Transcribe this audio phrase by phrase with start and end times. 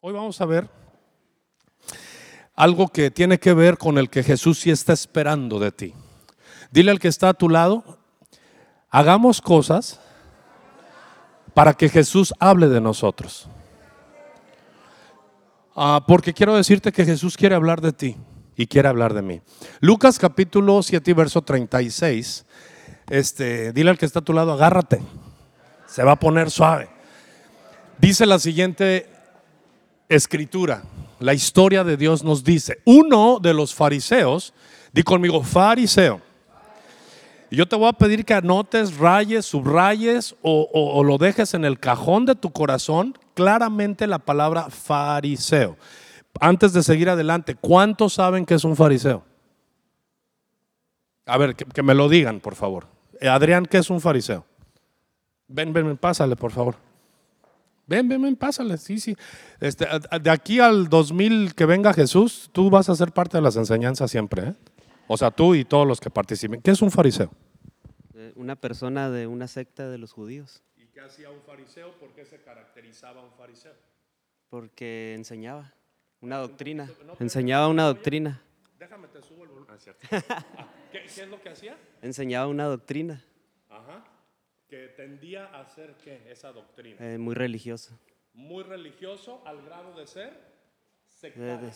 [0.00, 0.70] Hoy vamos a ver
[2.54, 5.92] algo que tiene que ver con el que Jesús sí está esperando de ti.
[6.70, 7.98] Dile al que está a tu lado,
[8.90, 9.98] hagamos cosas
[11.52, 13.48] para que Jesús hable de nosotros.
[15.74, 18.16] Ah, porque quiero decirte que Jesús quiere hablar de ti
[18.54, 19.40] y quiere hablar de mí.
[19.80, 22.46] Lucas capítulo 7 verso 36.
[23.10, 25.02] Este, dile al que está a tu lado, agárrate.
[25.88, 26.88] Se va a poner suave.
[27.98, 29.17] Dice la siguiente
[30.08, 30.82] escritura.
[31.20, 34.54] La historia de Dios nos dice, uno de los fariseos,
[34.92, 36.20] di conmigo, fariseo.
[37.50, 42.26] Yo te voy a pedir que anotes, rayes, subrayes o, lo dejes en el cajón
[42.26, 45.76] de tu corazón claramente la palabra fariseo.
[46.40, 49.24] Antes de seguir adelante, ¿cuántos saben que es un fariseo?
[51.24, 52.86] A ver, que, me lo digan, por favor.
[53.22, 54.44] Adrián, ¿qué es un fariseo?
[55.48, 56.87] Ven, ven, pásale, por favor.
[57.88, 58.76] Ven, ven, ven, pásale.
[58.76, 59.16] Sí, sí.
[59.60, 59.86] Este,
[60.20, 64.10] de aquí al 2000 que venga Jesús, tú vas a ser parte de las enseñanzas
[64.10, 64.48] siempre.
[64.48, 64.54] ¿eh?
[65.06, 66.60] O sea, tú y todos los que participen.
[66.60, 67.30] ¿Qué es un fariseo?
[68.14, 70.62] Eh, una persona de una secta de los judíos.
[70.76, 71.92] ¿Y qué hacía un fariseo?
[71.98, 73.72] ¿Por qué se caracterizaba un fariseo?
[74.50, 75.72] Porque enseñaba
[76.20, 76.90] una doctrina.
[77.20, 78.42] Enseñaba una doctrina.
[78.78, 79.68] Déjame te subo el volumen.
[80.10, 81.76] Ah, ¿Qué, ¿Qué, es lo que hacía?
[82.02, 83.22] Enseñaba una doctrina.
[83.68, 84.04] Ajá.
[84.68, 86.96] Que tendía a ser qué esa doctrina.
[87.00, 87.98] Eh, muy religioso.
[88.34, 90.38] Muy religioso al grado de ser
[91.08, 91.70] sectario.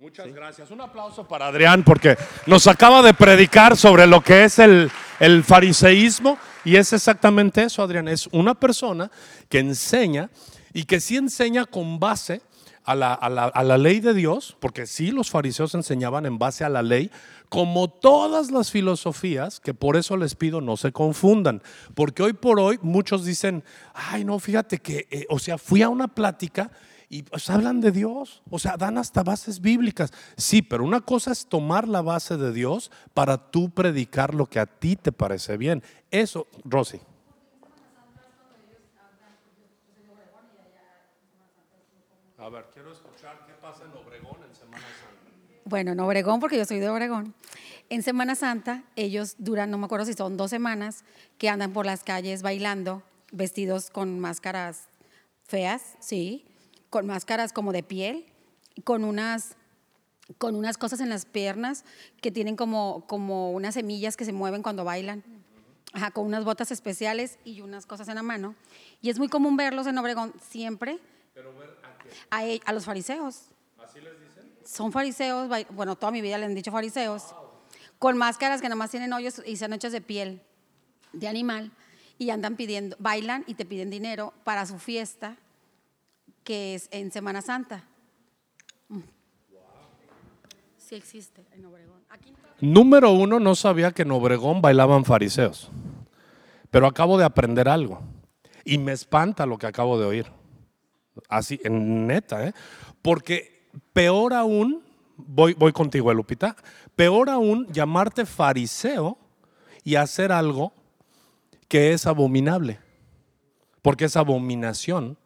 [0.00, 0.70] Muchas gracias.
[0.70, 5.42] Un aplauso para Adrián porque nos acaba de predicar sobre lo que es el, el
[5.42, 8.06] fariseísmo y es exactamente eso, Adrián.
[8.06, 9.10] Es una persona
[9.48, 10.30] que enseña
[10.72, 12.42] y que sí enseña con base
[12.84, 16.38] a la, a, la, a la, ley de Dios, porque sí los fariseos enseñaban en
[16.38, 17.10] base a la ley,
[17.48, 21.62] como todas las filosofías, que por eso les pido no se confundan,
[21.94, 25.88] porque hoy por hoy muchos dicen, ay no, fíjate que, eh, o sea, fui a
[25.88, 26.70] una plática
[27.08, 30.12] y pues hablan de Dios, o sea, dan hasta bases bíblicas.
[30.36, 34.60] Sí, pero una cosa es tomar la base de Dios para tú predicar lo que
[34.60, 35.82] a ti te parece bien.
[36.10, 37.00] Eso, Rosy.
[42.36, 45.18] A ver, quiero escuchar qué pasa en Obregón en Semana Santa.
[45.68, 47.34] Bueno, en Obregón, porque yo soy de Obregón.
[47.90, 51.04] En Semana Santa, ellos duran, no me acuerdo si son dos semanas,
[51.36, 53.02] que andan por las calles bailando,
[53.32, 54.88] vestidos con máscaras
[55.44, 56.46] feas, sí,
[56.88, 58.24] con máscaras como de piel,
[58.82, 59.56] con unas,
[60.38, 61.84] con unas cosas en las piernas
[62.22, 65.22] que tienen como, como unas semillas que se mueven cuando bailan.
[65.92, 68.54] Ajá, con unas botas especiales y unas cosas en la mano.
[69.02, 70.98] Y es muy común verlos en Obregón siempre.
[71.34, 72.08] Pero ver a, qué?
[72.30, 73.50] A, e, a, los fariseos.
[73.78, 74.27] ¿Así les?
[74.68, 77.34] Son fariseos, bueno, toda mi vida le han dicho fariseos,
[77.98, 80.42] con máscaras que nada más tienen hoyos y son hechas de piel,
[81.14, 81.72] de animal,
[82.18, 85.36] y andan pidiendo, bailan y te piden dinero para su fiesta
[86.44, 87.84] que es en Semana Santa.
[88.90, 89.02] Wow.
[90.76, 92.02] Sí existe en Obregón.
[92.10, 95.70] Aquí Número uno, no sabía que en Obregón bailaban fariseos,
[96.70, 98.02] pero acabo de aprender algo
[98.66, 100.26] y me espanta lo que acabo de oír.
[101.30, 102.52] Así, en neta, ¿eh?
[103.00, 103.57] Porque
[103.92, 104.82] peor aún,
[105.16, 106.56] voy, voy contigo, Lupita,
[106.96, 109.18] peor aún llamarte fariseo
[109.84, 110.72] y hacer algo
[111.68, 112.78] que es abominable,
[113.82, 115.18] porque es abominación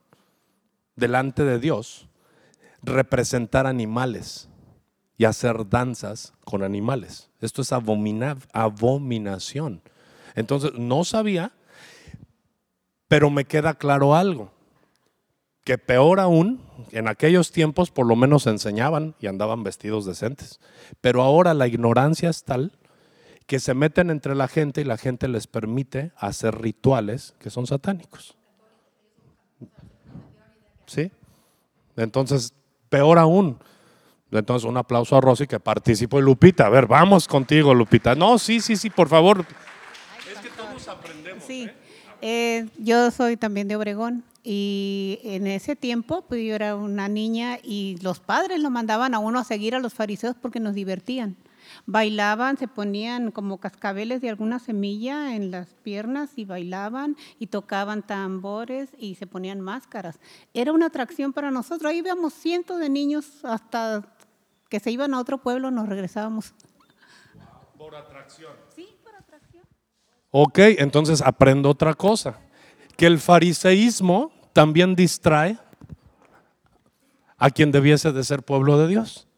[0.97, 2.09] delante de Dios
[2.83, 4.49] representar animales
[5.17, 7.31] y hacer danzas con animales.
[7.41, 9.83] Esto es abomina abominación.
[10.35, 11.53] Entonces, no sabía,
[13.09, 14.51] pero me queda claro algo,
[15.65, 20.61] que peor aún, en aquellos tiempos por lo menos enseñaban y andaban vestidos decentes,
[21.00, 22.73] pero ahora la ignorancia es tal
[23.47, 27.67] que se meten entre la gente y la gente les permite hacer rituales que son
[27.67, 28.37] satánicos.
[30.87, 31.11] ¿Sí?
[31.97, 32.55] Entonces,
[32.89, 33.59] peor aún.
[34.31, 36.67] Entonces, un aplauso a Rosy que participó y Lupita.
[36.67, 38.15] A ver, vamos contigo, Lupita.
[38.15, 39.44] No, sí, sí, sí, por favor.
[40.33, 41.44] Es que todos aprendemos.
[41.44, 41.65] Sí.
[41.65, 41.81] ¿eh?
[42.25, 47.58] Eh, yo soy también de Obregón y en ese tiempo pues yo era una niña
[47.61, 51.37] y los padres lo mandaban a uno a seguir a los fariseos porque nos divertían.
[51.85, 58.02] Bailaban, se ponían como cascabeles de alguna semilla en las piernas y bailaban y tocaban
[58.05, 60.20] tambores y se ponían máscaras.
[60.55, 61.91] Era una atracción para nosotros.
[61.91, 64.06] Ahí veíamos cientos de niños hasta
[64.69, 66.55] que se iban a otro pueblo, nos regresábamos.
[67.76, 68.52] Por atracción.
[68.76, 68.92] Sí.
[70.32, 72.40] Ok, entonces aprendo otra cosa,
[72.96, 75.58] que el fariseísmo también distrae
[77.38, 79.29] a quien debiese de ser pueblo de Dios.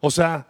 [0.00, 0.46] O sea,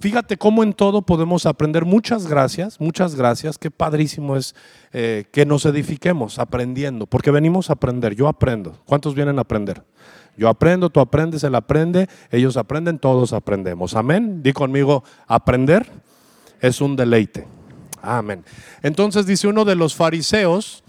[0.00, 1.86] Fíjate cómo en todo podemos aprender.
[1.86, 3.56] Muchas gracias, muchas gracias.
[3.56, 4.54] Qué padrísimo es
[4.92, 8.14] eh, que nos edifiquemos aprendiendo, porque venimos a aprender.
[8.14, 8.76] Yo aprendo.
[8.84, 9.82] ¿Cuántos vienen a aprender?
[10.36, 13.94] Yo aprendo, tú aprendes, él aprende, ellos aprenden, todos aprendemos.
[13.94, 14.42] Amén.
[14.42, 15.90] Di conmigo, aprender
[16.60, 17.46] es un deleite.
[18.04, 18.44] Amén.
[18.82, 20.84] Entonces dice uno de los fariseos,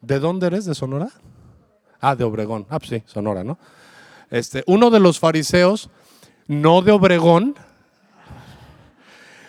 [0.00, 0.64] ¿de dónde eres?
[0.64, 1.08] ¿De Sonora?
[2.00, 2.66] Ah, de Obregón.
[2.68, 3.58] Ah, pues sí, Sonora, ¿no?
[4.30, 5.88] Este, uno de los fariseos,
[6.48, 7.54] no de Obregón,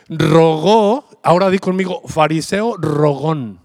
[0.07, 3.59] rogó, ahora di conmigo, fariseo rogón.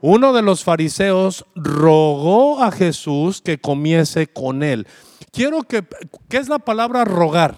[0.00, 4.86] Uno de los fariseos rogó a Jesús que comiese con él.
[5.32, 5.84] Quiero que,
[6.28, 7.56] ¿qué es la palabra rogar?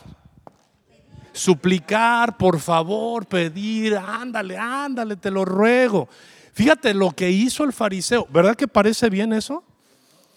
[1.33, 6.09] Suplicar, por favor, pedir, ándale, ándale, te lo ruego.
[6.53, 8.27] Fíjate lo que hizo el fariseo.
[8.33, 9.65] ¿Verdad que parece bien eso?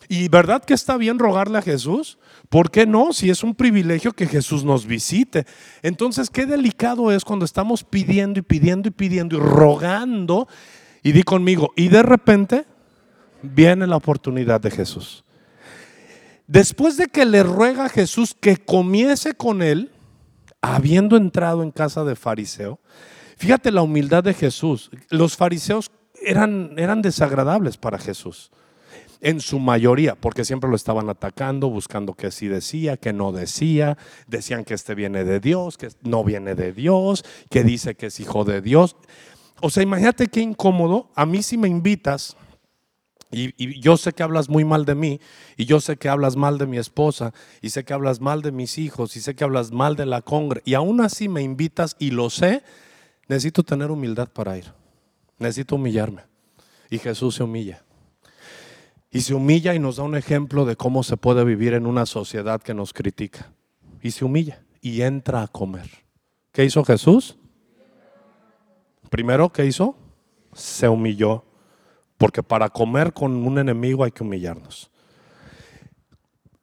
[0.09, 2.17] ¿Y verdad que está bien rogarle a Jesús?
[2.49, 3.13] ¿Por qué no?
[3.13, 5.45] Si es un privilegio que Jesús nos visite.
[5.81, 10.47] Entonces, qué delicado es cuando estamos pidiendo y pidiendo y pidiendo y rogando.
[11.01, 12.65] Y di conmigo, y de repente
[13.41, 15.23] viene la oportunidad de Jesús.
[16.47, 19.91] Después de que le ruega a Jesús que comiese con él,
[20.63, 22.79] habiendo entrado en casa de fariseo,
[23.37, 24.89] fíjate la humildad de Jesús.
[25.09, 25.91] Los fariseos
[26.23, 28.49] eran, eran desagradables para Jesús
[29.19, 33.97] en su mayoría, porque siempre lo estaban atacando, buscando que sí decía, que no decía,
[34.27, 38.19] decían que este viene de Dios, que no viene de Dios, que dice que es
[38.19, 38.95] hijo de Dios.
[39.61, 42.35] O sea, imagínate qué incómodo, a mí si me invitas,
[43.33, 45.19] y, yo sé que hablas muy mal de mí,
[45.57, 48.51] y yo sé que hablas mal de mi esposa, y sé que hablas mal de
[48.51, 51.95] mis hijos, y sé que hablas mal de la congre, y aún así me invitas
[51.99, 52.63] y lo sé,
[53.27, 54.71] necesito tener humildad para ir,
[55.39, 56.23] necesito humillarme.
[56.89, 57.83] Y Jesús se humilla.
[59.09, 62.05] Y se humilla y nos da un ejemplo de cómo se puede vivir en una
[62.05, 63.51] sociedad que nos critica.
[64.01, 65.89] Y se humilla y entra a comer.
[66.51, 67.37] ¿Qué hizo Jesús?
[69.09, 69.95] Primero, ¿qué hizo?
[70.53, 71.45] Se humilló.
[72.23, 74.89] Porque para comer con un enemigo hay que humillarnos.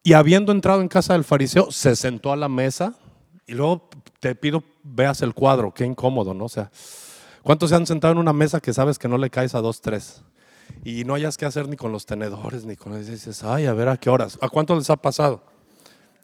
[0.01, 2.95] Y habiendo entrado en casa del fariseo, se sentó a la mesa
[3.45, 3.87] y luego
[4.19, 6.45] te pido veas el cuadro, qué incómodo, ¿no?
[6.45, 6.71] O sea,
[7.43, 9.81] ¿cuántos se han sentado en una mesa que sabes que no le caes a dos,
[9.81, 10.23] tres?
[10.83, 12.97] y no hayas que hacer ni con los tenedores, ni con.
[12.97, 14.39] Dices, ay, a ver a qué horas.
[14.41, 15.43] ¿A cuánto les ha pasado?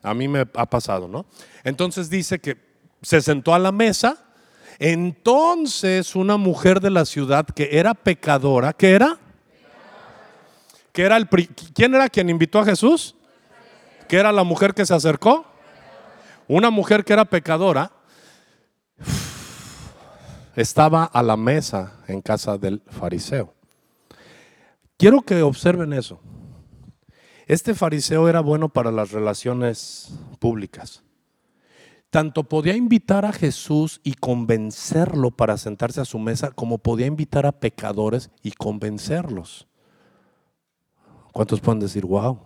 [0.01, 1.27] A mí me ha pasado, ¿no?
[1.63, 2.57] Entonces dice que
[3.03, 4.17] se sentó a la mesa.
[4.79, 9.19] Entonces una mujer de la ciudad que era pecadora, ¿qué era?
[10.97, 13.13] ¿Qué era el, ¿Quién era quien invitó a Jesús?
[14.07, 15.45] ¿Qué era la mujer que se acercó?
[16.47, 17.91] Una mujer que era pecadora
[20.55, 23.53] estaba a la mesa en casa del fariseo.
[24.97, 26.19] Quiero que observen eso.
[27.45, 31.03] Este fariseo era bueno para las relaciones públicas.
[32.09, 37.45] Tanto podía invitar a Jesús y convencerlo para sentarse a su mesa, como podía invitar
[37.45, 39.67] a pecadores y convencerlos.
[41.37, 42.39] ¿Cuántos pueden decir, wow?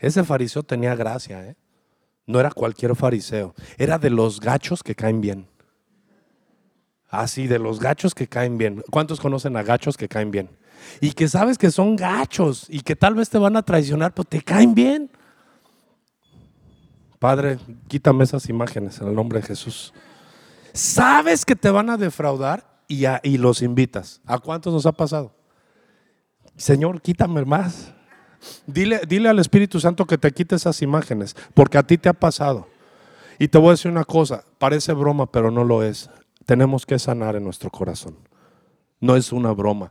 [0.00, 1.56] Ese fariseo tenía gracia, ¿eh?
[2.26, 5.46] No era cualquier fariseo, era de los gachos que caen bien.
[7.08, 8.82] Así, de los gachos que caen bien.
[8.90, 10.50] ¿Cuántos conocen a gachos que caen bien?
[11.00, 14.24] y que sabes que son gachos y que tal vez te van a traicionar, pero
[14.24, 15.08] te caen bien.
[17.20, 19.94] Padre, quítame esas imágenes en el nombre de Jesús.
[20.72, 24.20] Sabes que te van a defraudar y, y los invitas.
[24.26, 25.32] ¿A cuántos nos ha pasado?
[26.62, 27.92] Señor, quítame más.
[28.68, 32.12] Dile, dile al Espíritu Santo que te quite esas imágenes, porque a ti te ha
[32.12, 32.68] pasado.
[33.40, 36.08] Y te voy a decir una cosa, parece broma, pero no lo es.
[36.46, 38.16] Tenemos que sanar en nuestro corazón.
[39.00, 39.90] No es una broma.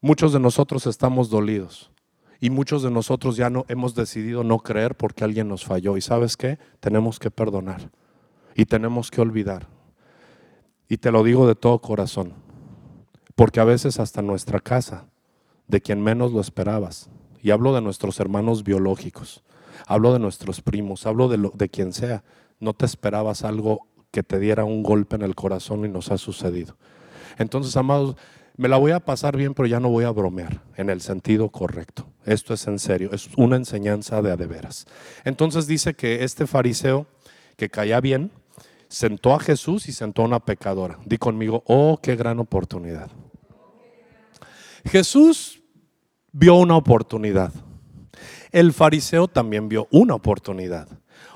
[0.00, 1.92] Muchos de nosotros estamos dolidos
[2.40, 5.96] y muchos de nosotros ya no hemos decidido no creer porque alguien nos falló.
[5.96, 6.58] ¿Y sabes qué?
[6.80, 7.92] Tenemos que perdonar
[8.56, 9.68] y tenemos que olvidar.
[10.88, 12.32] Y te lo digo de todo corazón,
[13.36, 15.06] porque a veces hasta nuestra casa,
[15.68, 17.10] de quien menos lo esperabas,
[17.42, 19.44] y hablo de nuestros hermanos biológicos,
[19.86, 22.24] hablo de nuestros primos, hablo de, lo, de quien sea,
[22.60, 26.18] no te esperabas algo que te diera un golpe en el corazón y nos ha
[26.18, 26.76] sucedido.
[27.36, 28.16] Entonces, amados,
[28.56, 31.50] me la voy a pasar bien, pero ya no voy a bromear en el sentido
[31.50, 32.06] correcto.
[32.24, 34.86] Esto es en serio, es una enseñanza de a de veras.
[35.24, 37.06] Entonces dice que este fariseo
[37.56, 38.30] que caía bien,
[38.88, 40.98] sentó a Jesús y sentó a una pecadora.
[41.04, 43.10] Di conmigo, oh, qué gran oportunidad.
[44.84, 45.62] Jesús
[46.32, 47.52] vio una oportunidad.
[48.52, 50.88] El fariseo también vio una oportunidad.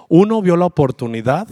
[0.09, 1.49] Uno vio la oportunidad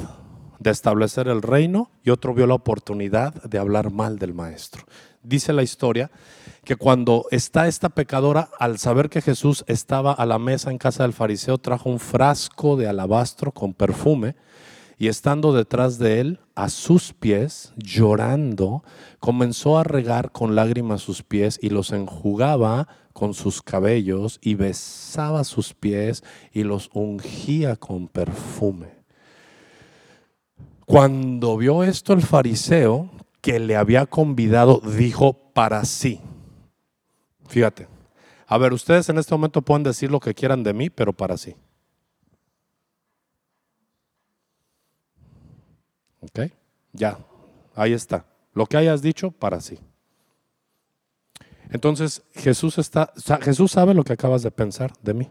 [0.59, 4.85] de establecer el reino y otro vio la oportunidad de hablar mal del maestro
[5.27, 6.11] dice la historia
[6.65, 11.03] que cuando está esta pecadora, al saber que Jesús estaba a la mesa en casa
[11.03, 14.35] del fariseo, trajo un frasco de alabastro con perfume
[14.99, 18.83] y estando detrás de él, a sus pies, llorando,
[19.21, 25.45] comenzó a regar con lágrimas sus pies y los enjugaba con sus cabellos y besaba
[25.45, 28.97] sus pies y los ungía con perfume.
[30.87, 33.11] Cuando vio esto el fariseo
[33.41, 36.21] que le había convidado, dijo para sí.
[37.49, 37.89] Fíjate.
[38.47, 41.37] A ver, ustedes en este momento pueden decir lo que quieran de mí, pero para
[41.37, 41.57] sí.
[46.27, 46.53] ¿Ok?
[46.93, 47.19] Ya,
[47.75, 48.27] ahí está.
[48.53, 49.79] Lo que hayas dicho, para sí.
[51.71, 55.29] Entonces, Jesús, está, Jesús sabe lo que acabas de pensar de mí.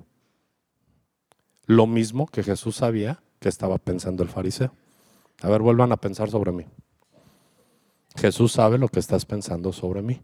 [1.65, 4.71] Lo mismo que Jesús sabía que estaba pensando el fariseo.
[5.41, 6.65] A ver, vuelvan a pensar sobre mí.
[8.15, 10.21] Jesús sabe lo que estás pensando sobre mí.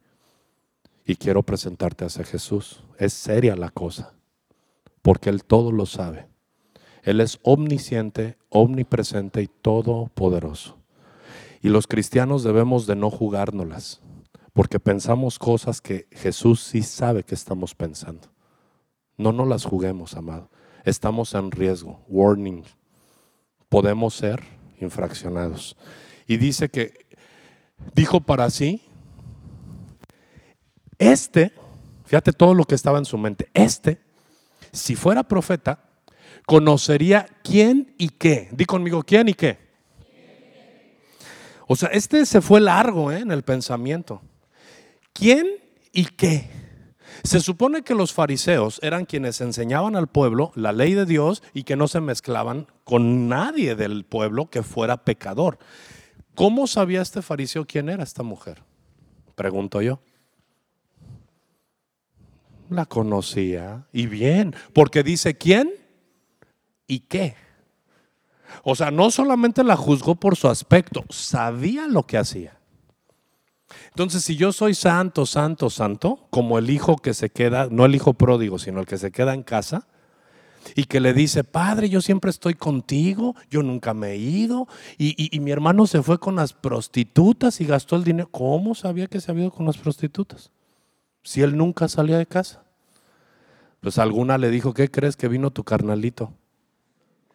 [1.05, 2.83] Y quiero presentarte a ese Jesús.
[2.97, 4.13] Es seria la cosa,
[5.01, 6.30] porque Él todo lo sabe.
[7.03, 10.77] Él es omnisciente, omnipresente y todopoderoso.
[11.61, 14.01] Y los cristianos debemos de no jugárnoslas,
[14.53, 18.27] porque pensamos cosas que Jesús sí sabe que estamos pensando.
[19.17, 20.49] No nos las juguemos, amado.
[20.83, 22.03] Estamos en riesgo.
[22.07, 22.63] Warning.
[23.69, 24.43] Podemos ser
[24.79, 25.77] infraccionados.
[26.27, 27.05] Y dice que,
[27.93, 28.81] dijo para sí,
[30.97, 31.53] este,
[32.05, 34.01] fíjate todo lo que estaba en su mente, este,
[34.71, 35.90] si fuera profeta,
[36.45, 38.49] conocería quién y qué.
[38.51, 39.57] Di conmigo, ¿quién y qué?
[41.67, 43.19] O sea, este se fue largo ¿eh?
[43.19, 44.21] en el pensamiento.
[45.13, 45.47] ¿Quién
[45.93, 46.49] y qué?
[47.23, 51.63] Se supone que los fariseos eran quienes enseñaban al pueblo la ley de Dios y
[51.63, 55.59] que no se mezclaban con nadie del pueblo que fuera pecador.
[56.35, 58.63] ¿Cómo sabía este fariseo quién era esta mujer?
[59.35, 60.01] Pregunto yo.
[62.69, 65.71] La conocía y bien, porque dice quién
[66.91, 67.35] y qué.
[68.63, 72.57] O sea, no solamente la juzgó por su aspecto, sabía lo que hacía.
[73.87, 77.95] Entonces, si yo soy santo, santo, santo, como el hijo que se queda, no el
[77.95, 79.87] hijo pródigo, sino el que se queda en casa,
[80.75, 84.67] y que le dice, Padre, yo siempre estoy contigo, yo nunca me he ido,
[84.97, 88.27] y, mi hermano se fue con las prostitutas y gastó el dinero.
[88.29, 90.51] ¿Cómo sabía que se había ido con las prostitutas?
[91.23, 92.65] Si él nunca salía de casa.
[93.79, 96.33] Pues alguna le dijo, ¿qué crees que vino tu carnalito?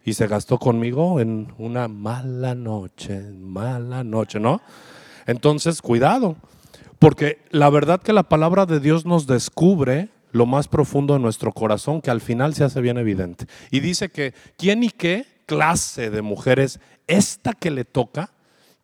[0.06, 4.62] Y se gastó conmigo en una mala noche, mala noche, ¿no?
[5.26, 6.36] Entonces, cuidado,
[7.00, 11.50] porque la verdad que la palabra de Dios nos descubre lo más profundo de nuestro
[11.50, 13.46] corazón, que al final se hace bien evidente.
[13.72, 18.30] Y dice que, ¿quién y qué clase de mujer es esta que le toca,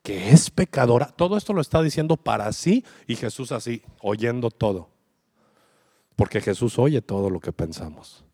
[0.02, 1.06] que es pecadora?
[1.06, 4.90] Todo esto lo está diciendo para sí y Jesús así, oyendo todo.
[6.16, 8.24] Porque Jesús oye todo lo que pensamos.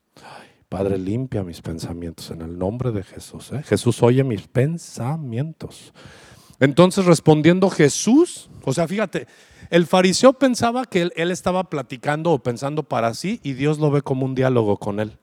[0.69, 3.53] Padre, limpia mis pensamientos en el nombre de Jesús.
[3.53, 3.63] ¿eh?
[3.63, 5.95] Jesús oye mis pensamientos.
[6.61, 9.27] Entonces respondiendo Jesús, o sea, fíjate,
[9.71, 13.91] el fariseo pensaba que él, él, estaba platicando o pensando para sí y Dios lo
[13.91, 15.19] ve como un diálogo con él.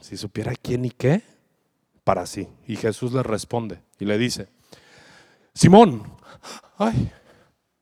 [0.00, 1.22] Si supiera quién y qué,
[2.04, 2.48] para sí.
[2.66, 4.48] Y Jesús le responde y le dice,
[5.54, 6.02] Simón,
[6.76, 7.10] ay,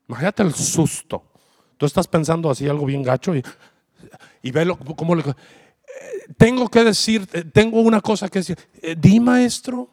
[0.07, 1.23] imagínate el susto.
[1.77, 3.43] Tú estás pensando así algo bien gacho y
[4.41, 5.21] y ve cómo le...
[5.21, 5.33] Eh,
[6.37, 8.57] tengo que decir, eh, tengo una cosa que decir.
[8.81, 9.89] Eh, di maestro.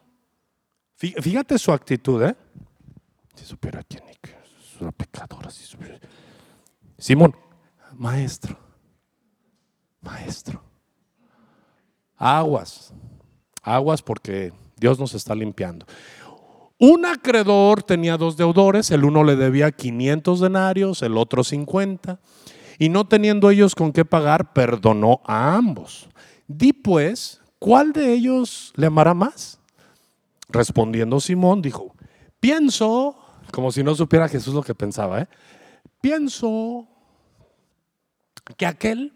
[0.96, 2.34] Fíjate su actitud, ¿eh?
[3.34, 5.48] Si supiera quién es una pecadora.
[6.98, 7.36] Simón,
[7.94, 8.58] maestro.
[10.00, 10.62] Maestro.
[12.16, 12.92] Aguas.
[13.62, 15.86] Aguas porque Dios nos está limpiando.
[16.80, 22.20] Un acreedor tenía dos deudores, el uno le debía 500 denarios, el otro 50
[22.78, 26.08] y no teniendo ellos con qué pagar, perdonó a ambos.
[26.46, 29.58] Di pues, ¿cuál de ellos le amará más?
[30.48, 31.94] Respondiendo Simón, dijo,
[32.40, 33.18] pienso,
[33.50, 35.28] como si no supiera Jesús lo que pensaba, ¿eh?
[36.00, 36.86] pienso
[38.56, 39.12] que aquel,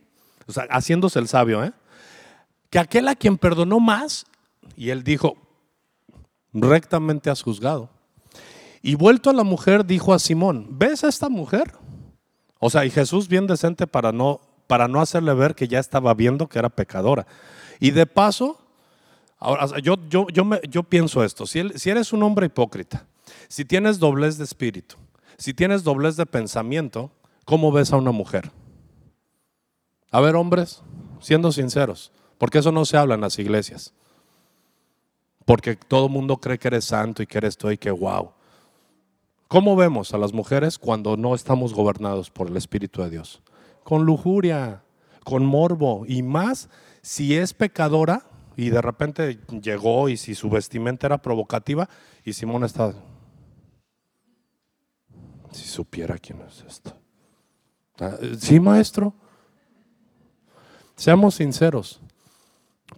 [0.47, 1.73] o haciéndose el sabio, ¿eh?
[2.69, 4.26] que aquel a quien perdonó más,
[4.76, 5.37] y él dijo,
[6.52, 7.90] rectamente has juzgado.
[8.83, 11.73] Y vuelto a la mujer, dijo a Simón, ¿ves a esta mujer?
[12.64, 16.14] O sea, y Jesús bien decente para no, para no hacerle ver que ya estaba
[16.14, 17.26] viendo que era pecadora.
[17.81, 18.57] Y de paso,
[19.40, 23.04] ahora, yo, yo, yo, me, yo pienso esto, si, eres un hombre hipócrita,
[23.49, 24.95] si tienes doblez de espíritu,
[25.38, 27.11] si tienes doblez de pensamiento,
[27.45, 28.52] ¿cómo ves a una mujer?
[30.12, 30.85] A ver, hombres,
[31.19, 33.92] siendo sinceros, porque eso no se habla en las iglesias.
[35.45, 38.31] Porque todo el mundo cree que eres santo y que eres tú y que wow.
[39.52, 43.42] ¿Cómo vemos a las mujeres cuando no estamos gobernados por el Espíritu de Dios?
[43.85, 44.82] Con lujuria,
[45.25, 46.71] con morbo y más
[47.02, 48.25] si es pecadora
[48.56, 51.87] y de repente llegó y si su vestimenta era provocativa
[52.25, 52.94] y Simón está...
[55.50, 56.97] Si supiera quién es esto.
[58.00, 59.12] Ah, Sí, maestro.
[60.97, 62.00] Seamos sinceros,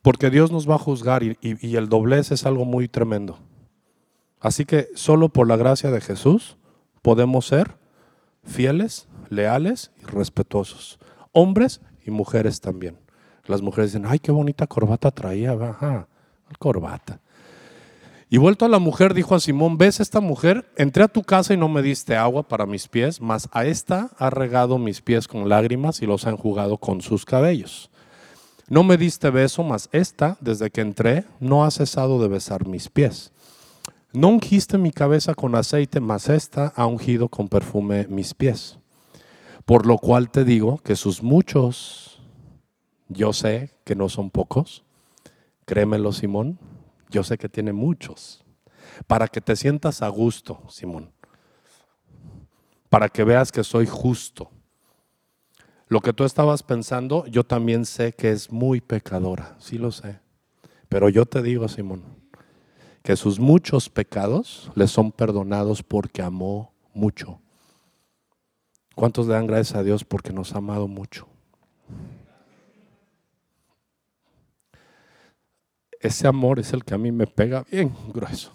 [0.02, 3.40] porque Dios nos va a juzgar y, y- y el doblez es algo muy tremendo.
[4.45, 6.59] Así que solo por la gracia de Jesús
[7.01, 7.79] podemos ser
[8.45, 10.99] fieles, leales y respetuosos.
[11.33, 12.99] Hombres y mujeres también.
[13.47, 15.53] Las mujeres dicen, ay, qué bonita corbata traía.
[15.53, 16.09] Ajá,
[16.59, 17.23] corbata.
[18.29, 20.71] Y vuelto a la mujer, dijo a Simón, ¿ves esta mujer?
[20.77, 24.11] Entré a tu casa y no me diste agua para mis pies, mas a esta
[24.19, 27.91] ha regado mis pies con lágrimas y los ha enjugado con sus cabellos.
[28.69, 32.91] No me diste beso, mas esta, desde que entré, no ha cesado de besar mis
[32.91, 33.33] pies.
[34.14, 38.78] No ungiste mi cabeza con aceite, mas esta ha ungido con perfume mis pies.
[39.64, 42.23] Por lo cual te digo que sus muchos,
[43.09, 44.85] yo sé que no son pocos,
[45.64, 46.61] créemelo Simón,
[47.11, 48.44] yo sé que tiene muchos,
[49.09, 51.11] para que te sientas a gusto, Simón,
[52.90, 54.49] para que veas que soy justo.
[55.88, 60.21] Lo que tú estabas pensando, yo también sé que es muy pecadora, sí lo sé.
[60.88, 62.24] Pero yo te digo, Simón,
[63.04, 67.38] que sus muchos pecados le son perdonados porque amó mucho.
[68.94, 71.28] ¿Cuántos le dan gracias a Dios porque nos ha amado mucho?
[76.00, 78.52] Ese amor es el que a mí me pega bien grueso.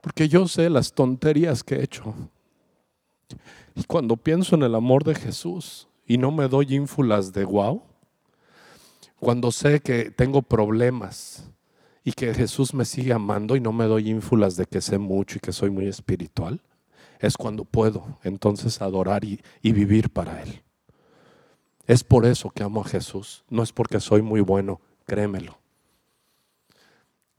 [0.00, 2.12] Porque yo sé las tonterías que he hecho.
[3.76, 7.80] Y cuando pienso en el amor de Jesús y no me doy ínfulas de wow,
[9.20, 11.48] cuando sé que tengo problemas
[12.04, 15.38] y que Jesús me sigue amando y no me doy ínfulas de que sé mucho
[15.38, 16.60] y que soy muy espiritual,
[17.18, 20.62] es cuando puedo entonces adorar y, vivir para Él.
[21.86, 25.58] Es por eso que amo a Jesús, no es porque soy muy bueno, créemelo.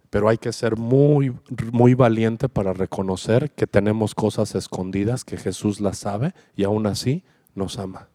[0.09, 1.35] Pero hay que ser muy,
[1.71, 7.23] muy valiente para reconocer que tenemos cosas escondidas, que Jesús las sabe y aún así
[7.53, 8.07] nos ama.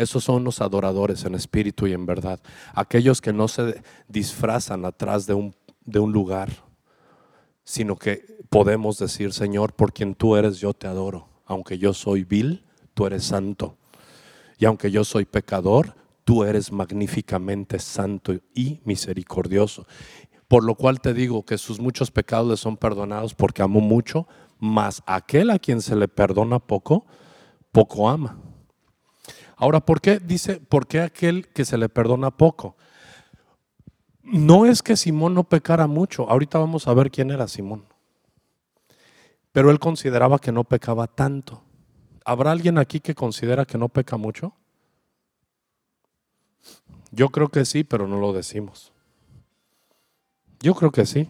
[0.00, 2.40] Esos son los adoradores en espíritu y en verdad.
[2.72, 6.48] Aquellos que no se disfrazan atrás de un, de un lugar,
[7.64, 11.28] sino que podemos decir, Señor, por quien tú eres, yo te adoro.
[11.44, 13.76] Aunque yo soy vil, tú eres santo.
[14.56, 19.86] Y aunque yo soy pecador, tú eres magníficamente santo y misericordioso.
[20.48, 24.26] Por lo cual te digo que sus muchos pecados le son perdonados porque amó mucho,
[24.58, 27.04] mas aquel a quien se le perdona poco,
[27.70, 28.38] poco ama.
[29.60, 32.76] Ahora, ¿por qué dice, por qué aquel que se le perdona poco?
[34.22, 37.84] No es que Simón no pecara mucho, ahorita vamos a ver quién era Simón.
[39.52, 41.62] Pero él consideraba que no pecaba tanto.
[42.24, 44.54] ¿Habrá alguien aquí que considera que no peca mucho?
[47.10, 48.94] Yo creo que sí, pero no lo decimos.
[50.60, 51.28] Yo creo que sí.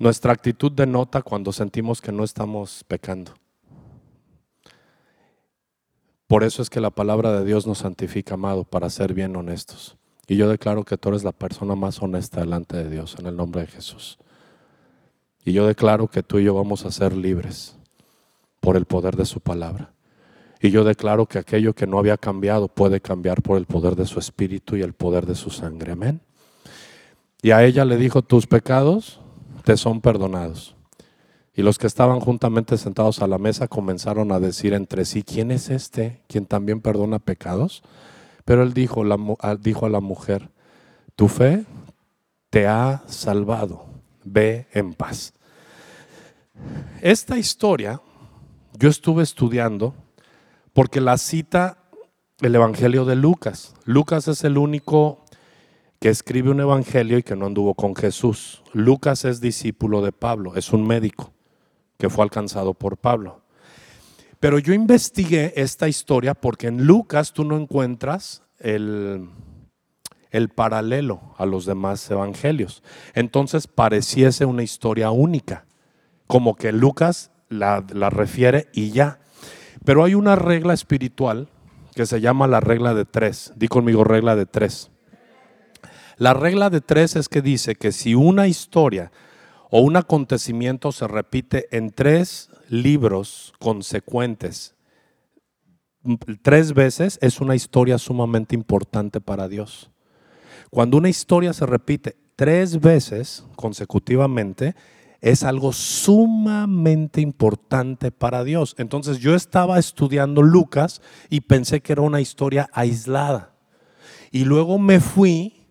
[0.00, 3.34] Nuestra actitud denota cuando sentimos que no estamos pecando.
[6.26, 9.96] Por eso es que la palabra de Dios nos santifica, amado, para ser bien honestos.
[10.26, 13.36] Y yo declaro que tú eres la persona más honesta delante de Dios, en el
[13.36, 14.18] nombre de Jesús.
[15.44, 17.76] Y yo declaro que tú y yo vamos a ser libres
[18.60, 19.90] por el poder de su palabra.
[20.62, 24.06] Y yo declaro que aquello que no había cambiado puede cambiar por el poder de
[24.06, 25.92] su espíritu y el poder de su sangre.
[25.92, 26.22] Amén.
[27.42, 29.20] Y a ella le dijo, tus pecados
[29.64, 30.74] te son perdonados.
[31.56, 35.52] Y los que estaban juntamente sentados a la mesa comenzaron a decir entre sí, ¿quién
[35.52, 37.82] es este quien también perdona pecados?
[38.44, 39.04] Pero él dijo,
[39.40, 40.50] ah, dijo a la mujer,
[41.14, 41.64] tu fe
[42.50, 43.86] te ha salvado,
[44.24, 45.32] ve en paz.
[47.00, 48.00] Esta historia
[48.76, 49.94] yo estuve estudiando
[50.72, 51.78] porque la cita
[52.40, 53.74] el Evangelio de Lucas.
[53.84, 55.24] Lucas es el único
[56.00, 58.62] que escribe un evangelio y que no anduvo con Jesús.
[58.72, 61.33] Lucas es discípulo de Pablo, es un médico
[62.04, 63.40] que fue alcanzado por Pablo.
[64.38, 69.30] Pero yo investigué esta historia porque en Lucas tú no encuentras el,
[70.30, 72.82] el paralelo a los demás evangelios.
[73.14, 75.64] Entonces pareciese una historia única,
[76.26, 79.20] como que Lucas la, la refiere y ya.
[79.86, 81.48] Pero hay una regla espiritual
[81.94, 83.54] que se llama la regla de tres.
[83.56, 84.90] Di conmigo regla de tres.
[86.18, 89.10] La regla de tres es que dice que si una historia
[89.76, 94.74] o un acontecimiento se repite en tres libros consecuentes
[96.42, 99.90] tres veces, es una historia sumamente importante para Dios.
[100.70, 104.74] Cuando una historia se repite tres veces consecutivamente,
[105.20, 108.74] es algo sumamente importante para Dios.
[108.78, 113.54] Entonces yo estaba estudiando Lucas y pensé que era una historia aislada.
[114.30, 115.63] Y luego me fui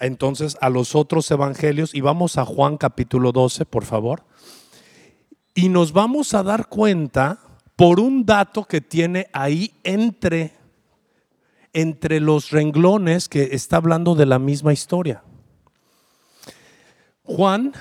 [0.00, 4.24] entonces a los otros evangelios y vamos a Juan capítulo 12, por favor.
[5.54, 7.40] Y nos vamos a dar cuenta
[7.76, 10.52] por un dato que tiene ahí entre,
[11.72, 15.22] entre los renglones que está hablando de la misma historia.
[17.24, 17.72] Juan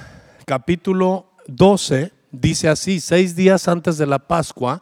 [0.45, 4.82] capítulo 12 dice así, seis días antes de la Pascua,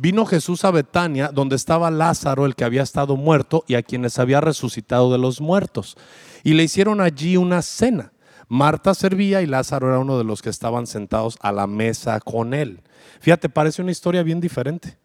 [0.00, 4.18] vino Jesús a Betania, donde estaba Lázaro, el que había estado muerto y a quienes
[4.18, 5.96] había resucitado de los muertos.
[6.42, 8.12] Y le hicieron allí una cena.
[8.48, 12.54] Marta servía y Lázaro era uno de los que estaban sentados a la mesa con
[12.54, 12.80] él.
[13.20, 14.99] Fíjate, parece una historia bien diferente.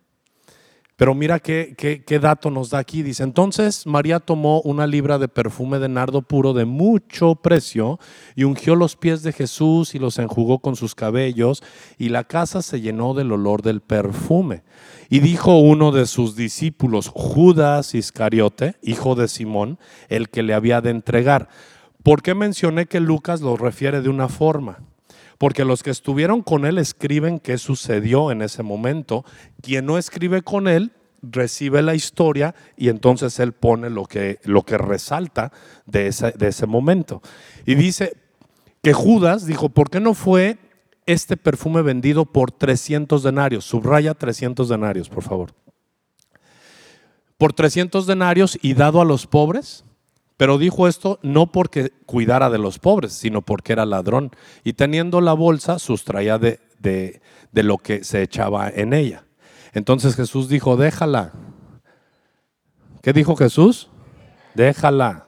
[0.97, 3.03] Pero mira qué, qué, dato nos da aquí.
[3.03, 7.99] Dice, entonces María tomó una libra de perfume de nardo puro de mucho precio
[8.33, 11.61] y ungió los pies de Jesús y los enjugó con sus cabellos
[11.97, 14.63] y la casa se llenó del olor del perfume.
[15.09, 20.79] Y dijo uno de sus discípulos, Judas Iscariote, hijo de Simón, el que le había
[20.79, 21.49] de entregar.
[22.03, 24.79] ¿Por qué mencioné que Lucas lo refiere de una forma?
[25.37, 29.25] Porque los que estuvieron con él escriben qué sucedió en ese momento.
[29.61, 34.63] Quien no escribe con él recibe la historia y entonces él pone lo que, lo
[34.63, 35.51] que resalta
[35.85, 37.21] de ese, de ese momento.
[37.65, 38.15] Y dice
[38.81, 40.57] que Judas dijo, ¿por qué no fue
[41.05, 43.65] este perfume vendido por 300 denarios?
[43.65, 45.53] Subraya 300 denarios, por favor.
[47.37, 49.83] Por 300 denarios y dado a los pobres.
[50.37, 54.31] Pero dijo esto no porque cuidara de los pobres, sino porque era ladrón.
[54.63, 57.21] Y teniendo la bolsa, sustraía de,
[57.53, 59.25] lo que se echaba en ella.
[59.73, 61.31] Entonces Jesús dijo, déjala.
[63.01, 63.89] ¿Qué dijo Jesús?
[64.55, 65.27] Déjala.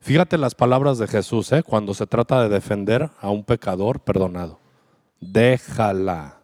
[0.00, 1.62] Fíjate las palabras de Jesús ¿eh?
[1.62, 4.58] cuando se trata de defender a un pecador perdonado.
[5.20, 6.40] Déjala.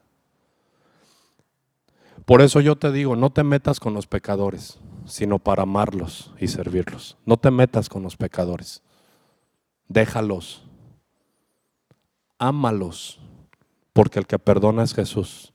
[2.25, 6.49] Por eso yo te digo, no te metas con los pecadores sino para amarlos y
[6.49, 7.17] servirlos.
[7.25, 8.83] No te metas con los pecadores.
[9.89, 10.65] Déjalos.
[12.39, 13.21] Ámalos.
[13.93, 15.53] Porque el que perdona es Jesús.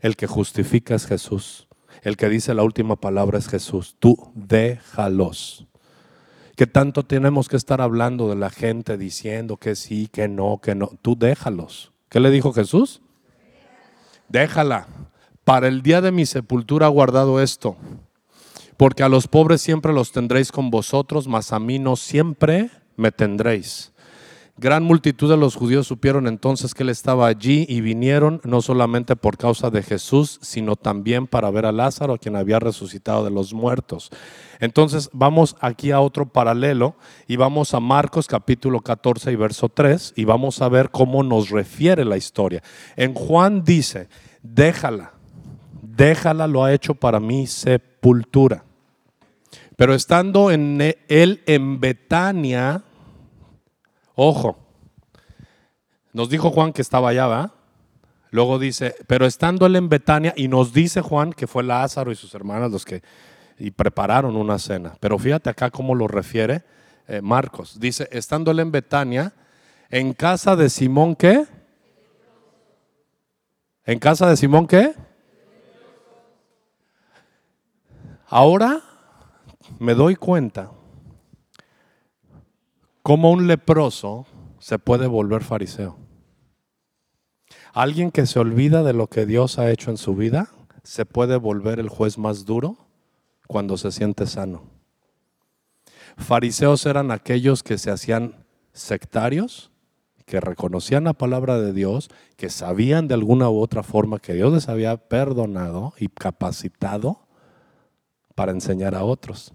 [0.00, 1.66] El que justifica es Jesús.
[2.02, 3.96] El que dice la última palabra es Jesús.
[3.98, 5.66] Tú déjalos.
[6.56, 10.74] Que tanto tenemos que estar hablando de la gente diciendo que sí, que no, que
[10.74, 10.90] no.
[11.02, 11.92] Tú déjalos.
[12.08, 13.00] ¿Qué le dijo Jesús?
[14.28, 14.86] Déjala.
[15.44, 17.76] Para el día de mi sepultura ha guardado esto
[18.80, 23.12] porque a los pobres siempre los tendréis con vosotros, mas a mí no siempre me
[23.12, 23.92] tendréis.
[24.56, 29.16] Gran multitud de los judíos supieron entonces que él estaba allí y vinieron no solamente
[29.16, 33.52] por causa de Jesús, sino también para ver a Lázaro, quien había resucitado de los
[33.52, 34.08] muertos.
[34.60, 36.96] Entonces vamos aquí a otro paralelo
[37.28, 41.50] y vamos a Marcos capítulo 14 y verso 3 y vamos a ver cómo nos
[41.50, 42.62] refiere la historia.
[42.96, 44.08] En Juan dice,
[44.42, 45.12] déjala,
[45.82, 48.64] déjala lo ha hecho para mi sepultura.
[49.80, 52.82] Pero estando en e, él en Betania,
[54.14, 54.58] ojo,
[56.12, 57.54] nos dijo Juan que estaba allá, ¿va?
[58.30, 62.14] Luego dice, pero estando él en Betania, y nos dice Juan que fue Lázaro y
[62.14, 63.02] sus hermanas los que
[63.58, 64.98] y prepararon una cena.
[65.00, 66.62] Pero fíjate acá cómo lo refiere
[67.08, 67.80] eh, Marcos.
[67.80, 69.32] Dice, estando él en Betania,
[69.88, 71.46] en casa de Simón, ¿qué?
[73.86, 74.92] ¿En casa de Simón qué?
[78.26, 78.82] Ahora
[79.80, 80.70] me doy cuenta
[83.02, 84.26] cómo un leproso
[84.58, 85.96] se puede volver fariseo.
[87.72, 90.50] Alguien que se olvida de lo que Dios ha hecho en su vida
[90.82, 92.76] se puede volver el juez más duro
[93.46, 94.64] cuando se siente sano.
[96.18, 99.70] Fariseos eran aquellos que se hacían sectarios,
[100.26, 104.52] que reconocían la palabra de Dios, que sabían de alguna u otra forma que Dios
[104.52, 107.20] les había perdonado y capacitado
[108.34, 109.54] para enseñar a otros.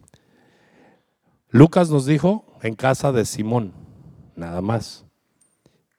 [1.56, 3.72] Lucas nos dijo en casa de Simón,
[4.36, 5.06] nada más.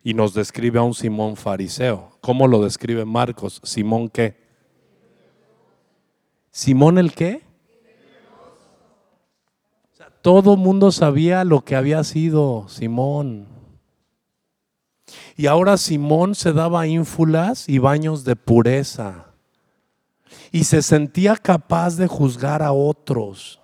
[0.03, 2.11] Y nos describe a un Simón fariseo.
[2.21, 3.63] ¿Cómo lo describe Marcos?
[3.65, 4.37] Simón qué?
[6.51, 7.43] Simón el qué?
[10.21, 13.49] todo mundo sabía lo que había sido Simón.
[15.39, 19.33] Y ahora Simón se daba ínfulas y baños de pureza.
[20.53, 23.63] Y se sentía capaz de juzgar a otros.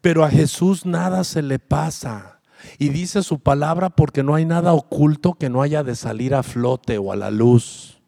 [0.00, 2.40] Pero a Jesús nada se le pasa.
[2.78, 6.42] Y dice su palabra porque no hay nada oculto que no haya de salir a
[6.42, 8.00] flote o a la luz.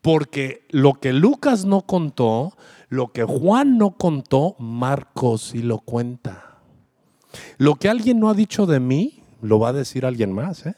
[0.00, 2.56] Porque lo que Lucas no contó,
[2.88, 6.58] lo que Juan no contó, Marcos sí lo cuenta.
[7.56, 10.66] Lo que alguien no ha dicho de mí, lo va a decir alguien más.
[10.66, 10.74] ¿eh?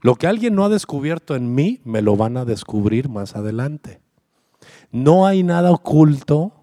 [0.00, 4.00] Lo que alguien no ha descubierto en mí, me lo van a descubrir más adelante.
[4.90, 6.60] No hay nada oculto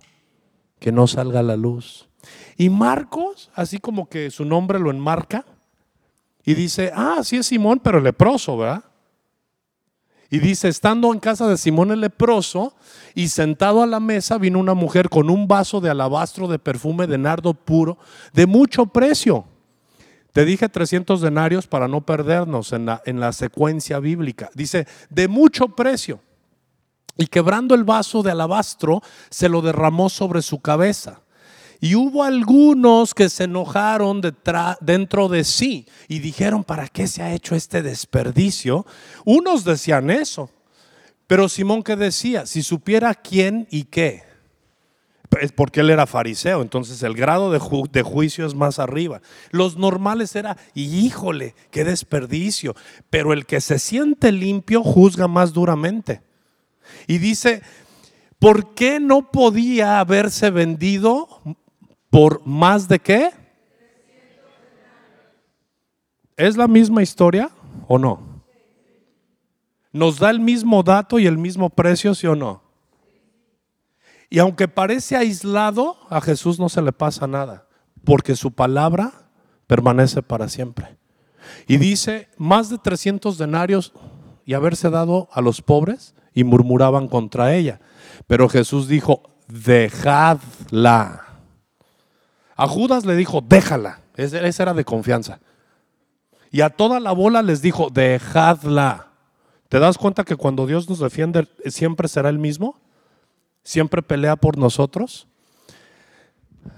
[0.80, 2.10] que no salga a la luz.
[2.58, 5.46] Y Marcos, así como que su nombre lo enmarca,
[6.46, 8.84] y dice, ah, sí es Simón, pero leproso, ¿verdad?
[10.30, 12.74] Y dice, estando en casa de Simón el leproso
[13.14, 17.06] y sentado a la mesa, vino una mujer con un vaso de alabastro de perfume
[17.06, 18.00] de nardo puro
[18.34, 19.46] de mucho precio.
[20.32, 24.50] Te dije 300 denarios para no perdernos en la, en la secuencia bíblica.
[24.56, 26.20] Dice, de mucho precio.
[27.16, 31.22] Y quebrando el vaso de alabastro, se lo derramó sobre su cabeza.
[31.84, 34.22] Y hubo algunos que se enojaron
[34.80, 38.86] dentro de sí y dijeron, ¿para qué se ha hecho este desperdicio?
[39.26, 40.50] Unos decían eso,
[41.28, 44.24] pero Simón que decía, si supiera quién y qué,
[45.58, 47.60] porque él era fariseo, entonces el grado de,
[47.92, 49.22] de, juicio es más arriba.
[49.52, 52.78] Los normales era, híjole, qué desperdicio,
[53.10, 56.22] pero el que se siente limpio juzga más duramente.
[57.08, 57.62] Y dice,
[58.40, 61.28] ¿por qué no podía haberse vendido
[62.14, 63.32] por más de qué?
[66.38, 67.50] ¿Es la misma historia
[67.88, 68.44] o no?
[69.92, 72.62] ¿Nos da el mismo dato y el mismo precio, sí o no?
[74.30, 77.68] Y aunque parece aislado, a Jesús no se le pasa nada,
[78.04, 79.32] porque su palabra
[79.66, 80.98] permanece para siempre.
[81.68, 83.92] Y dice, más de 300 denarios
[84.46, 87.82] y haberse dado a los pobres y murmuraban contra ella.
[88.28, 91.33] Pero Jesús dijo, dejadla.
[92.64, 94.00] A Judas le dijo, déjala.
[94.16, 95.42] Esa era de confianza.
[96.50, 99.10] Y a toda la bola les dijo, dejadla.
[99.68, 102.80] ¿Te das cuenta que cuando Dios nos defiende siempre será el mismo?
[103.66, 105.28] ¿Siempre pelea por nosotros?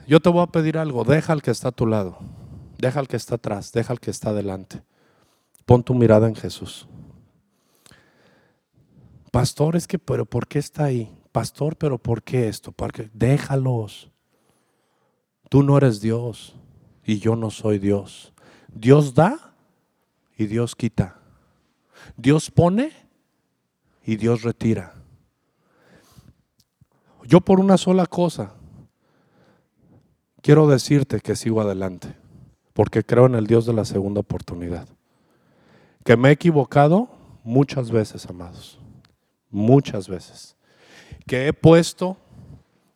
[0.08, 2.18] Yo te voy a pedir algo, deja al que está a tu lado,
[2.80, 4.82] deja al que está atrás, deja al que está adelante.
[5.68, 6.88] Pon tu mirada en Jesús.
[9.30, 11.16] Pastor, es que, pero ¿por qué está ahí?
[11.32, 12.72] Pastor, pero ¿por qué esto?
[12.72, 14.10] Porque déjalos.
[15.56, 16.54] Tú no eres Dios
[17.06, 18.34] y yo no soy Dios.
[18.74, 19.54] Dios da
[20.38, 21.18] y Dios quita.
[22.18, 22.92] Dios pone
[24.06, 24.96] y Dios retira.
[27.24, 28.52] Yo por una sola cosa
[30.42, 32.14] quiero decirte que sigo adelante,
[32.74, 34.90] porque creo en el Dios de la segunda oportunidad.
[36.04, 37.08] Que me he equivocado
[37.46, 38.78] muchas veces, amados,
[39.50, 40.58] muchas veces.
[41.26, 42.18] Que he puesto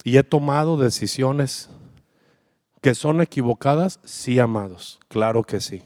[0.04, 1.69] y he tomado decisiones
[2.82, 4.00] ¿Que son equivocadas?
[4.04, 5.84] Sí, amados, claro que sí.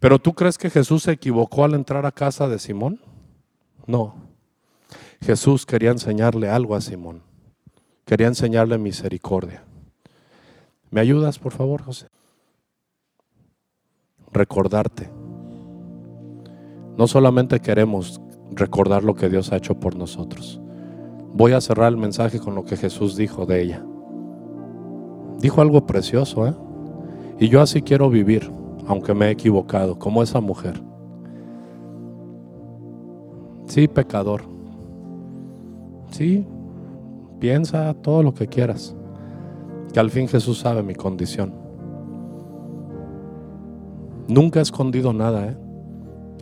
[0.00, 3.00] Pero ¿tú crees que Jesús se equivocó al entrar a casa de Simón?
[3.86, 4.14] No.
[5.20, 7.22] Jesús quería enseñarle algo a Simón.
[8.04, 9.64] Quería enseñarle misericordia.
[10.90, 12.08] ¿Me ayudas, por favor, José?
[14.32, 15.10] Recordarte.
[16.96, 18.20] No solamente queremos
[18.52, 20.60] recordar lo que Dios ha hecho por nosotros.
[21.34, 23.84] Voy a cerrar el mensaje con lo que Jesús dijo de ella.
[25.46, 26.54] Dijo algo precioso, ¿eh?
[27.38, 28.50] Y yo así quiero vivir,
[28.88, 30.82] aunque me he equivocado, como esa mujer.
[33.66, 34.42] Sí, pecador.
[36.10, 36.44] Sí,
[37.38, 38.96] piensa todo lo que quieras.
[39.92, 41.54] Que al fin Jesús sabe mi condición.
[44.26, 45.56] Nunca he escondido nada, ¿eh?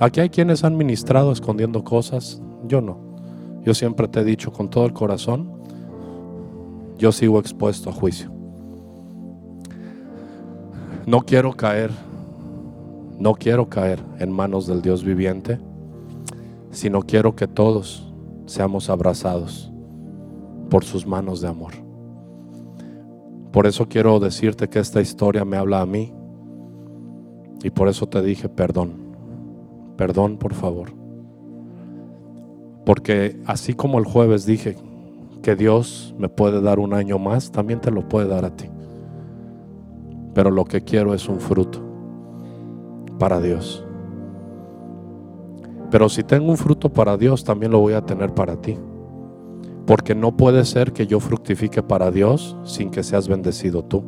[0.01, 2.41] Aquí hay quienes han ministrado escondiendo cosas.
[2.67, 2.97] Yo no.
[3.65, 5.51] Yo siempre te he dicho con todo el corazón,
[6.97, 8.44] yo sigo expuesto a juicio.
[11.07, 11.91] No quiero caer,
[13.19, 15.59] no quiero caer en manos del Dios viviente,
[16.71, 18.11] sino quiero que todos
[18.47, 19.71] seamos abrazados
[20.71, 21.75] por sus manos de amor.
[23.53, 26.15] Por eso quiero decirte que esta historia me habla a mí
[27.63, 28.95] y por eso te dije perdón,
[29.99, 30.89] perdón por favor.
[32.87, 34.77] Porque así como el jueves dije
[35.43, 38.71] que Dios me puede dar un año más, también te lo puede dar a ti
[40.35, 41.81] pero lo que quiero es un fruto
[43.19, 43.85] para Dios.
[45.91, 48.77] Pero si tengo un fruto para Dios, también lo voy a tener para ti.
[49.87, 54.03] Porque no puede ser que yo fructifique para Dios sin que seas bendecido tú.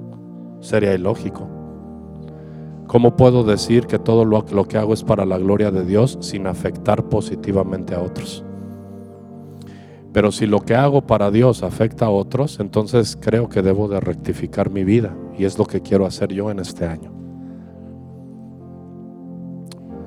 [0.60, 1.48] Sería ilógico.
[2.86, 6.46] ¿Cómo puedo decir que todo lo, que hago es para la gloria de Dios sin
[6.46, 8.45] afectar positivamente a otros?
[10.16, 14.00] Pero si lo que hago para Dios afecta a otros, entonces creo que debo de
[14.00, 17.12] rectificar mi vida y es lo que quiero hacer yo en este año.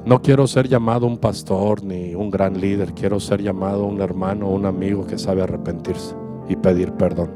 [0.05, 4.47] No quiero ser llamado un pastor ni un gran líder, quiero ser llamado un hermano
[4.47, 6.15] o un amigo que sabe arrepentirse
[6.47, 7.29] y pedir perdón.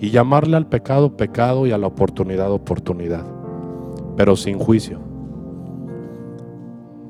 [0.00, 3.24] Y llamarle al pecado pecado y a la oportunidad oportunidad,
[4.16, 4.98] pero sin juicio.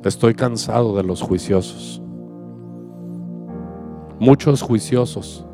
[0.05, 2.02] Estoy cansado de los juiciosos.
[4.23, 5.45] Muchos juiciosos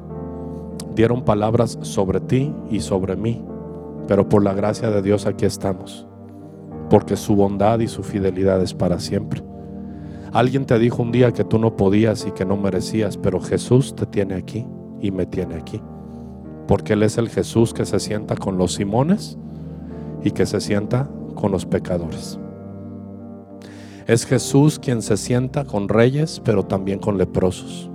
[0.94, 3.42] dieron palabras sobre ti y sobre mí,
[4.06, 6.06] pero por la gracia de Dios aquí estamos,
[6.90, 9.42] porque su bondad y su fidelidad es para siempre.
[10.34, 13.96] Alguien te dijo un día que tú no podías y que no merecías, pero Jesús
[13.96, 14.66] te tiene aquí
[15.00, 15.80] y me tiene aquí,
[16.66, 19.38] porque Él es el Jesús que se sienta con los Simones
[20.22, 22.38] y que se sienta con los pecadores.
[24.06, 27.90] Es Jesús quien se sienta con reyes, pero también con leprosos.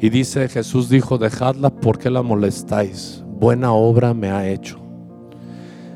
[0.00, 3.22] Y dice, Jesús dijo, dejadla porque la molestáis.
[3.26, 4.78] Buena obra me ha hecho.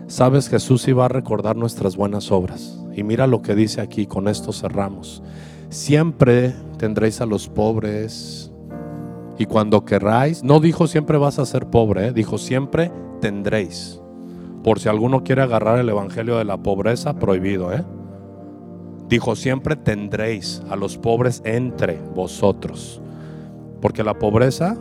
[0.06, 2.78] Sabes, Jesús iba a recordar nuestras buenas obras.
[2.94, 5.22] Y mira lo que dice aquí, con esto cerramos.
[5.70, 8.52] Siempre tendréis a los pobres.
[9.38, 12.12] Y cuando querráis, no dijo siempre vas a ser pobre, ¿eh?
[12.12, 14.00] dijo siempre tendréis.
[14.62, 17.82] Por si alguno quiere agarrar el evangelio de la pobreza, prohibido, ¿eh?
[19.08, 23.00] Dijo siempre tendréis a los pobres entre vosotros.
[23.84, 24.78] Porque la pobreza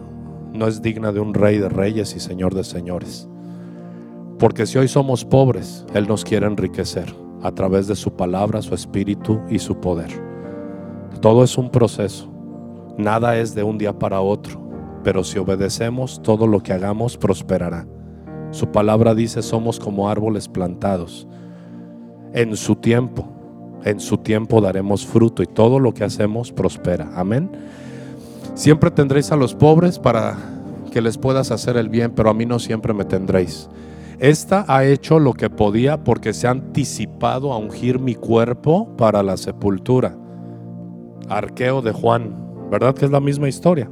[0.53, 3.27] no es digna de un rey de reyes y señor de señores.
[4.39, 8.73] Porque si hoy somos pobres, Él nos quiere enriquecer a través de su palabra, su
[8.73, 10.09] espíritu y su poder.
[11.19, 12.31] Todo es un proceso.
[12.97, 14.61] Nada es de un día para otro.
[15.03, 17.85] Pero si obedecemos, todo lo que hagamos prosperará.
[18.51, 21.27] Su palabra dice, somos como árboles plantados.
[22.31, 23.27] En su tiempo,
[23.83, 27.11] en su tiempo daremos fruto y todo lo que hacemos prospera.
[27.15, 27.51] Amén.
[28.55, 30.37] Siempre tendréis a los pobres para
[30.91, 33.67] que les puedas hacer el bien, pero a mí no siempre me tendréis.
[34.19, 39.23] Esta ha hecho lo que podía porque se ha anticipado a ungir mi cuerpo para
[39.23, 40.15] la sepultura.
[41.29, 42.35] Arqueo de Juan,
[42.69, 43.89] ¿verdad que es la misma historia?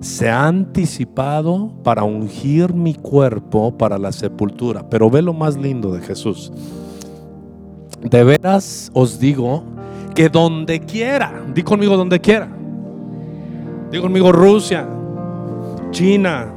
[0.00, 4.88] Se ha anticipado para ungir mi cuerpo para la sepultura.
[4.88, 6.50] Pero ve lo más lindo de Jesús.
[8.00, 9.64] De veras os digo
[10.14, 12.48] que donde quiera, di conmigo donde quiera,
[13.90, 14.86] Digo conmigo Rusia,
[15.90, 16.52] China,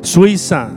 [0.00, 0.70] Suiza,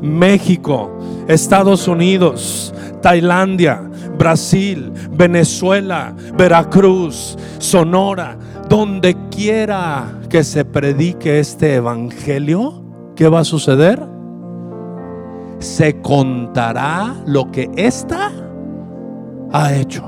[0.00, 0.90] México,
[1.26, 3.82] Estados Unidos, Tailandia,
[4.18, 8.36] Brasil, Venezuela, Veracruz, Sonora,
[8.68, 12.82] donde quiera que se predique este evangelio,
[13.16, 14.04] ¿qué va a suceder?
[15.58, 18.30] Se contará lo que ésta
[19.52, 20.04] ha hecho.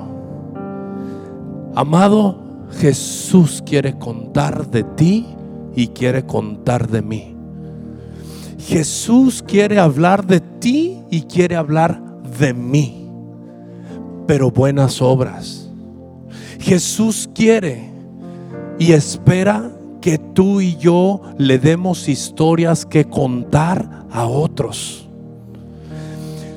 [1.75, 2.40] Amado,
[2.79, 5.27] Jesús quiere contar de ti
[5.75, 7.37] y quiere contar de mí.
[8.59, 12.01] Jesús quiere hablar de ti y quiere hablar
[12.39, 13.09] de mí,
[14.27, 15.69] pero buenas obras.
[16.61, 17.91] Jesús quiere
[18.79, 25.09] y espera que tú y yo le demos historias que contar a otros.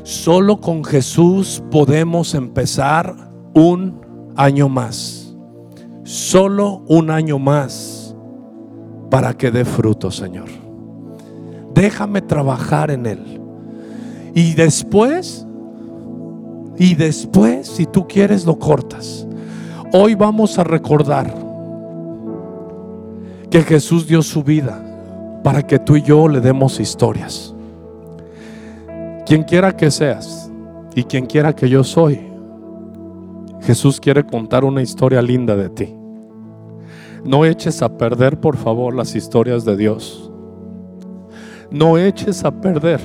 [0.03, 3.15] Solo con Jesús podemos empezar
[3.53, 4.01] un
[4.35, 5.22] año más
[6.13, 8.15] solo un año más
[9.09, 10.47] para que dé fruto, Señor.
[11.73, 13.41] Déjame trabajar en Él.
[14.35, 15.47] Y después,
[16.77, 19.25] y después, si tú quieres, lo cortas.
[19.91, 21.33] Hoy vamos a recordar
[23.49, 24.83] que Jesús dio su vida
[25.43, 27.55] para que tú y yo le demos historias.
[29.25, 30.51] Quien quiera que seas
[30.93, 32.19] y quien quiera que yo soy,
[33.61, 36.02] Jesús quiere contar una historia linda de ti.
[37.25, 40.29] No eches a perder, por favor, las historias de Dios.
[41.71, 42.99] No eches a perder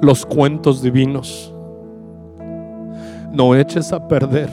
[0.00, 1.54] los cuentos divinos.
[3.30, 4.50] No eches a perder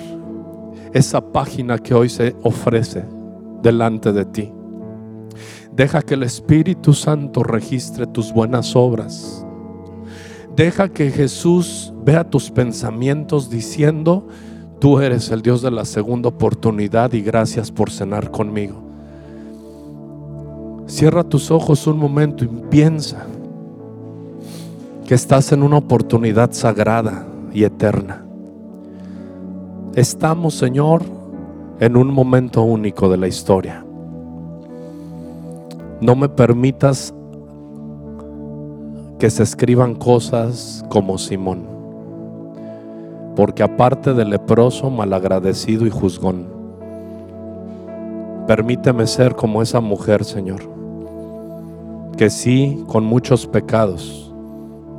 [0.94, 3.06] esa página que hoy se ofrece
[3.62, 4.52] delante de ti.
[5.72, 9.46] Deja que el Espíritu Santo registre tus buenas obras.
[10.56, 14.28] Deja que Jesús vea tus pensamientos diciendo,
[14.80, 18.76] Tú eres el Dios de la segunda oportunidad y gracias por cenar conmigo.
[20.86, 23.26] Cierra tus ojos un momento y piensa
[25.08, 28.24] que estás en una oportunidad sagrada y eterna.
[29.96, 31.02] Estamos, Señor,
[31.80, 33.84] en un momento único de la historia.
[36.02, 37.16] No me permitas
[39.18, 41.77] que se escriban cosas como Simón
[43.38, 46.48] porque aparte de leproso, malagradecido y juzgón,
[48.48, 50.62] permíteme ser como esa mujer, Señor,
[52.18, 54.34] que sí, con muchos pecados,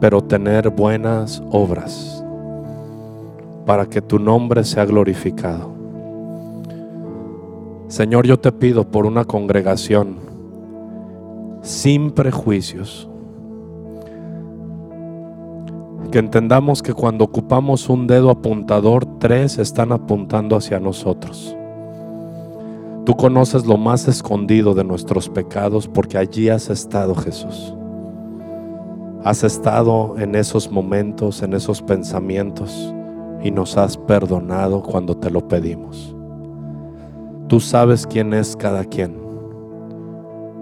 [0.01, 2.23] pero tener buenas obras,
[3.67, 5.73] para que tu nombre sea glorificado.
[7.89, 10.15] Señor, yo te pido por una congregación
[11.63, 13.08] sin prejuicios,
[16.11, 21.55] que entendamos que cuando ocupamos un dedo apuntador, tres están apuntando hacia nosotros.
[23.05, 27.75] Tú conoces lo más escondido de nuestros pecados porque allí has estado, Jesús.
[29.25, 32.95] Has estado en esos momentos, en esos pensamientos
[33.43, 36.15] y nos has perdonado cuando te lo pedimos.
[37.49, 39.17] Tú sabes quién es cada quien.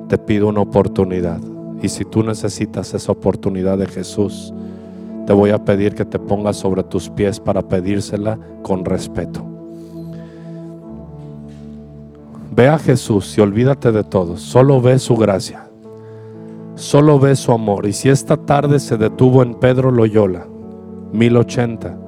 [0.08, 1.40] Te pido una oportunidad.
[1.82, 4.54] Y si tú necesitas esa oportunidad de Jesús,
[5.26, 9.44] te voy a pedir que te pongas sobre tus pies para pedírsela con respeto.
[12.54, 14.36] Ve a Jesús y olvídate de todo.
[14.36, 15.68] Solo ve su gracia.
[16.76, 17.86] Solo ve su amor.
[17.86, 20.46] Y si esta tarde se detuvo en Pedro Loyola,
[21.12, 21.98] 1080,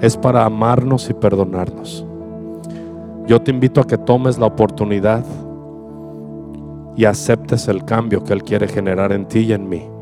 [0.00, 2.06] es para amarnos y perdonarnos.
[3.26, 5.24] Yo te invito a que tomes la oportunidad
[6.94, 9.95] y aceptes el cambio que Él quiere generar en ti y en mí.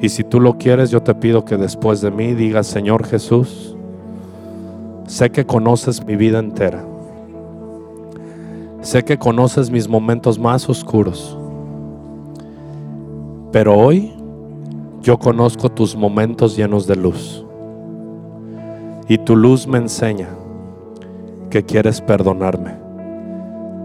[0.00, 3.76] Y si tú lo quieres, yo te pido que después de mí digas, Señor Jesús,
[5.06, 6.82] sé que conoces mi vida entera.
[8.80, 11.36] Sé que conoces mis momentos más oscuros.
[13.52, 14.14] Pero hoy
[15.02, 17.44] yo conozco tus momentos llenos de luz.
[19.06, 20.28] Y tu luz me enseña
[21.50, 22.74] que quieres perdonarme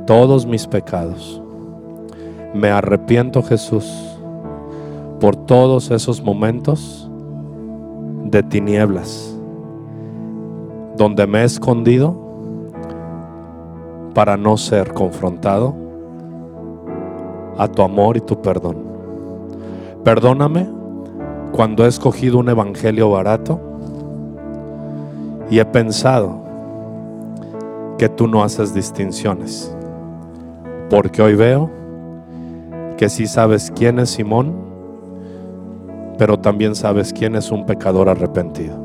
[0.07, 1.41] todos mis pecados.
[2.53, 4.04] Me arrepiento Jesús
[5.19, 7.09] por todos esos momentos
[8.25, 9.35] de tinieblas
[10.97, 12.15] donde me he escondido
[14.13, 15.75] para no ser confrontado
[17.57, 18.77] a tu amor y tu perdón.
[20.03, 20.67] Perdóname
[21.51, 23.59] cuando he escogido un evangelio barato
[25.49, 26.43] y he pensado
[27.97, 29.75] que tú no haces distinciones.
[30.89, 31.69] Porque hoy veo
[32.97, 34.64] que sí sabes quién es Simón,
[36.17, 38.77] pero también sabes quién es un pecador arrepentido.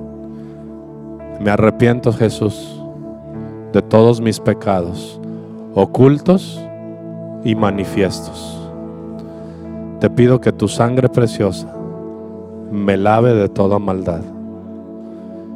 [1.40, 2.82] Me arrepiento, Jesús,
[3.72, 5.20] de todos mis pecados,
[5.74, 6.60] ocultos
[7.44, 8.56] y manifiestos.
[10.00, 11.74] Te pido que tu sangre preciosa
[12.70, 14.22] me lave de toda maldad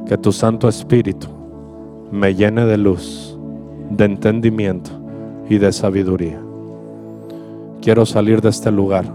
[0.06, 1.28] que tu Santo Espíritu
[2.10, 3.38] me llene de luz,
[3.90, 4.90] de entendimiento
[5.48, 6.38] y de sabiduría.
[7.80, 9.06] Quiero salir de este lugar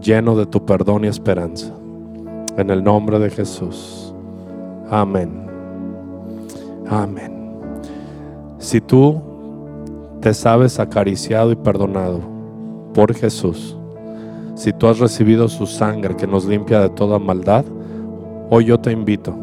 [0.00, 1.72] lleno de tu perdón y esperanza.
[2.56, 4.12] En el nombre de Jesús.
[4.90, 5.46] Amén.
[6.88, 7.38] Amén.
[8.58, 9.20] Si tú
[10.20, 12.20] te sabes acariciado y perdonado
[12.94, 13.76] por Jesús,
[14.54, 17.64] si tú has recibido su sangre que nos limpia de toda maldad,
[18.50, 19.34] hoy yo te invito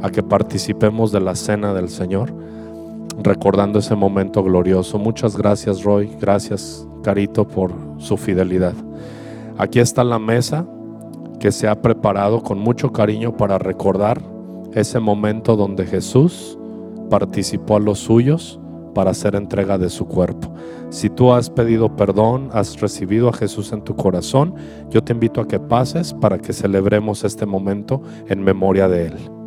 [0.00, 2.32] a que participemos de la cena del Señor,
[3.22, 4.98] recordando ese momento glorioso.
[4.98, 8.74] Muchas gracias Roy, gracias Carito por su fidelidad.
[9.56, 10.66] Aquí está la mesa
[11.38, 14.20] que se ha preparado con mucho cariño para recordar
[14.72, 16.58] ese momento donde Jesús
[17.08, 18.58] participó a los suyos
[18.94, 20.52] para hacer entrega de su cuerpo.
[20.90, 24.54] Si tú has pedido perdón, has recibido a Jesús en tu corazón,
[24.90, 29.43] yo te invito a que pases para que celebremos este momento en memoria de Él.